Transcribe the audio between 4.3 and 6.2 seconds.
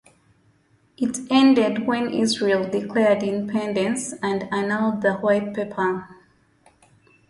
annulled the White Paper.